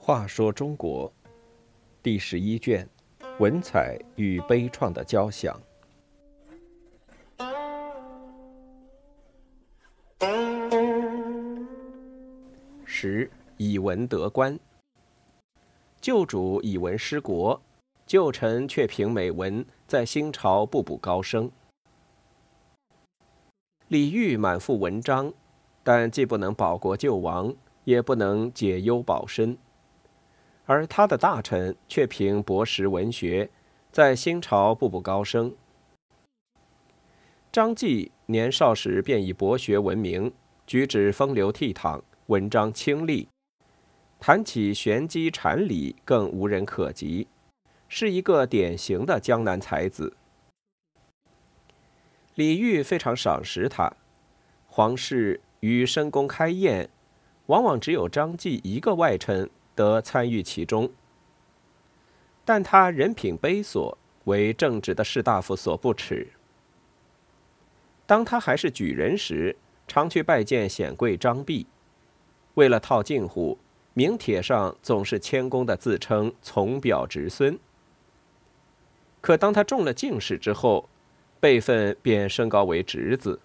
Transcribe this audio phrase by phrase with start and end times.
[0.00, 1.10] 话说中国
[2.02, 2.86] 第十一卷：
[3.38, 5.58] 文采与悲怆的交响。
[12.84, 14.60] 十以文得官，
[16.02, 17.58] 旧主以文失国，
[18.06, 21.50] 旧臣却凭美文在新朝步步高升。
[23.88, 25.32] 李煜满腹文章，
[25.82, 27.54] 但既不能保国救亡，
[27.84, 29.58] 也不能解忧保身。
[30.64, 33.50] 而他的大臣却凭博识文学，
[33.92, 35.54] 在新朝步步高升。
[37.52, 40.32] 张继年少时便以博学闻名，
[40.66, 43.28] 举止风流倜傥，文章清丽，
[44.18, 47.28] 谈起玄机禅理更无人可及，
[47.86, 50.16] 是一个典型的江南才子。
[52.34, 53.92] 李煜非常赏识他，
[54.66, 56.88] 皇室与深宫开宴，
[57.46, 59.50] 往往只有张继一个外臣。
[59.76, 60.88] 得参与其中，
[62.44, 66.28] 但他人品卑琐，为正直的士大夫所不齿。
[68.06, 69.56] 当他还是举人时，
[69.88, 71.66] 常去拜见显贵张弼，
[72.54, 73.58] 为了套近乎，
[73.94, 77.58] 名帖上总是谦恭的自称从表侄孙。
[79.20, 80.88] 可当他中了进士之后，
[81.44, 83.38] 辈分便升高为侄子，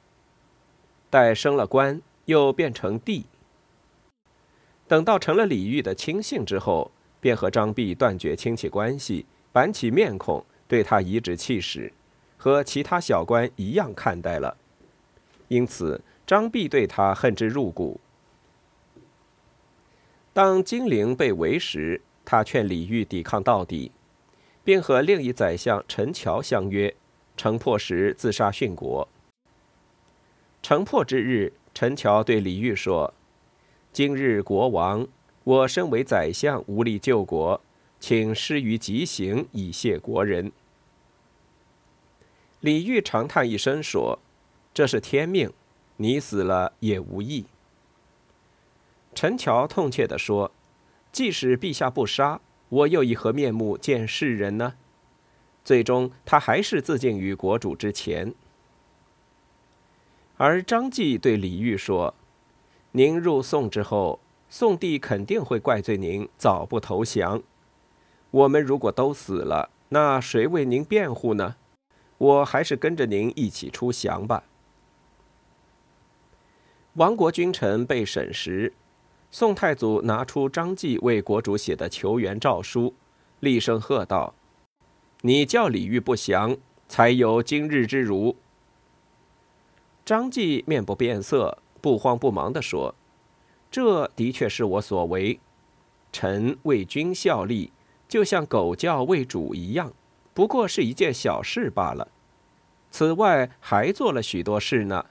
[1.09, 3.25] 待升了官，又变成弟。
[4.87, 11.91] 等到成了李煜的亲信之后，便和张弼断绝亲戚关系，板起面孔，对他颐指气使，
[12.37, 14.55] 和其他小官一样看待了。
[15.49, 17.99] 因此，张弼对他恨之入骨。
[20.31, 23.91] 当金陵被围时，他劝李煜抵抗到底，
[24.63, 26.95] 并和另一宰相陈桥相约，
[27.39, 29.07] 城破时自杀殉国。
[30.61, 33.13] 城破之日，陈桥对李煜说。
[33.93, 35.07] 今日国亡，
[35.45, 37.61] 我身为宰相，无力救国，
[37.97, 40.51] 请施于极刑，以谢国人。
[42.59, 44.19] 李煜长叹一声说
[44.73, 45.49] ：“这是天命，
[45.95, 47.45] 你死了也无益。”
[49.15, 50.51] 陈桥痛切地说
[51.13, 54.73] ：“即使陛下不杀我，又以何面目见世人呢？”
[55.63, 58.33] 最终，他还是自尽于国主之前。
[60.37, 62.13] 而张继对李煜说。
[62.91, 67.43] 您入宋之后，宋帝肯定会怪罪您早不投降。
[68.31, 71.55] 我们如果都死了，那谁为您辩护呢？
[72.17, 74.43] 我还是跟着您一起出降吧。
[76.93, 78.73] 亡国君臣被审时，
[79.29, 82.95] 宋太祖拿出张继为国主写的求援诏书，
[83.39, 84.33] 厉声喝道
[85.21, 86.57] ：“你叫李煜不降，
[86.87, 88.35] 才有今日之辱。”
[90.05, 91.59] 张继面不变色。
[91.81, 92.93] 不慌不忙地说
[93.71, 95.39] ：“这的确是我所为，
[96.11, 97.71] 臣为君效力，
[98.05, 99.93] 就像狗叫为主一样，
[100.33, 102.09] 不过是一件小事罢了。
[102.91, 105.05] 此外还做了许多事呢。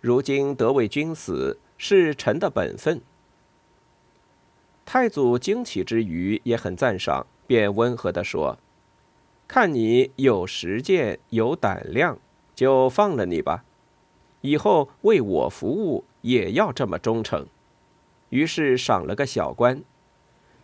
[0.00, 3.00] 如今得为君死，是臣的本分。”
[4.84, 8.58] 太祖惊奇之余也很赞赏，便温和地说
[9.48, 12.18] ：“看你有实践，有胆量，
[12.54, 13.64] 就放了你吧。”
[14.42, 17.48] 以后为我服务也要这么忠诚，
[18.28, 19.82] 于是赏了个小官，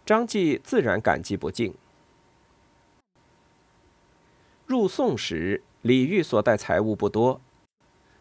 [0.07, 1.75] 张继自然感激不尽。
[4.67, 7.41] 入宋时，李煜所带财物不多，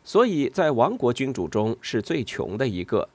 [0.03, 3.09] 所以在亡国君主中是最穷的一个，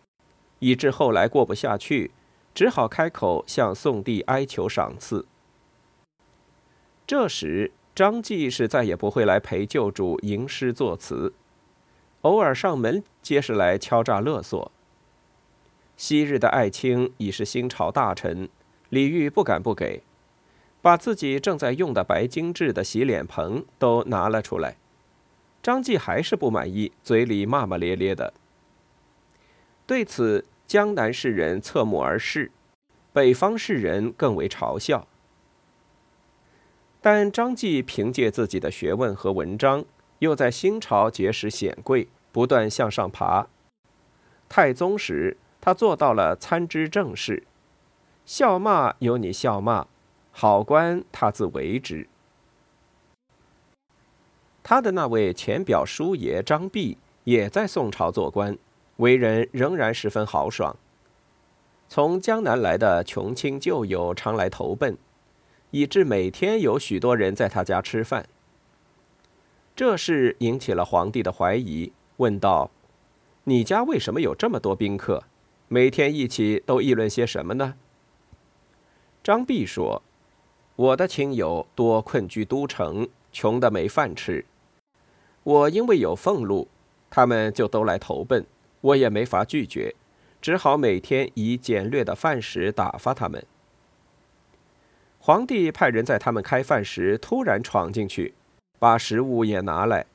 [0.61, 2.13] 以致后来过不下去，
[2.55, 5.27] 只好开口向宋帝哀求赏赐。
[7.09, 11.33] 这时，张继是再也不会来陪旧主吟诗作词。
[12.21, 14.71] 偶尔上门，皆是来敲诈勒索。
[15.97, 18.51] 昔日的爱卿已是新朝大臣，
[18.91, 20.03] 李煜不敢不给，
[20.83, 24.77] 把自己正在用的白金制的洗脸盆都拿了出来。
[25.63, 28.35] 张继还是不满意，嘴里骂骂咧咧的。
[29.87, 32.51] 对此，江南士人侧目而视，
[33.15, 35.09] 北方士人更为嘲笑。
[37.01, 39.85] 但张继凭借自己的学问和文章。
[40.21, 43.47] 又在新朝结识显贵，不断向上爬。
[44.49, 47.45] 太宗时，他做到了参知政事，
[48.27, 49.87] 笑骂由你笑骂，
[50.33, 52.09] 好官他自为之。
[54.65, 58.59] 他的那位前表叔爷张弼也在宋朝做官，
[58.97, 60.75] 为人仍然十分豪爽。
[61.89, 64.99] 从江南来的穷亲旧友常来投奔，
[65.71, 68.27] 以致每天有许多人在他家吃饭。
[69.77, 72.71] 这事引起了皇帝的怀疑，问道
[73.45, 75.25] ：“你家为什么有这么多宾客？
[75.69, 77.75] 每天一起都议论些什么呢？”
[79.23, 80.03] 张弼说
[80.75, 84.45] ：“我的亲友多困居都城，穷得没饭吃。
[85.45, 86.69] 我因为有俸禄，
[87.11, 88.47] 他们就都来投奔，
[88.81, 89.95] 我也没法拒绝，
[90.41, 93.45] 只好每天以简略的饭食打发他们。”
[95.21, 98.35] 皇帝派人在他们开饭时突然闯进去，
[98.79, 100.07] 把食物也拿来，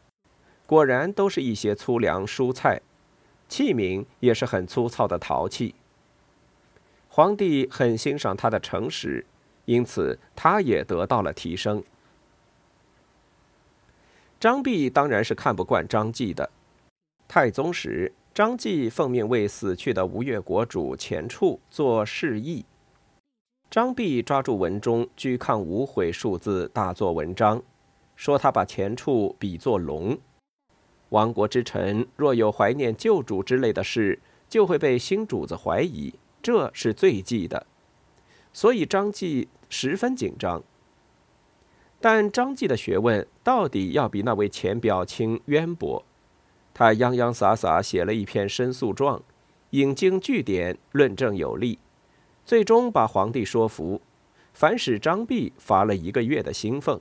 [0.66, 2.82] 果然都是一些粗粮蔬菜，
[3.48, 5.76] 器皿也是很粗糙的陶器。
[7.10, 9.24] 皇帝很欣赏他的诚实，
[9.66, 11.84] 因此他也得到了提升。
[14.40, 16.50] 张弼当然是看不惯张继的。
[17.28, 22.66] 太宗时，张继奉命为死去的吴越国主钱俶做侍役。
[23.74, 27.60] 张弼抓住文中“居抗无悔”数字，大做文章，
[28.16, 30.16] 说他把前处比作龙。
[31.10, 36.14] 亡国之臣若有怀念旧主之类的事，就会被新主子怀疑。
[36.44, 37.66] 这是最忌的，
[38.54, 40.62] 所以张继十分紧张。
[42.00, 46.06] 但张继的学问到底要比那位钱表卿渊博，
[46.76, 49.24] 他洋洋洒洒写了一篇申诉状，
[49.72, 51.80] 引经据典，论证有力，
[52.46, 54.02] 最终把皇帝说服，
[54.54, 57.00] 反使张弼罚了一个月的薪俸。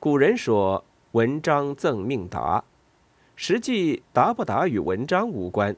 [0.00, 2.64] 古人说“文章赠命达”，
[3.36, 5.76] 实际达不达与文章无关。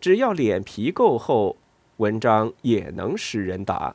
[0.00, 1.56] 只要脸皮够厚，
[1.96, 3.94] 文章也能使人答。